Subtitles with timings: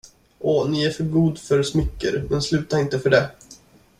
[0.39, 3.29] Å, ni är för god för smicker, men sluta inte för det.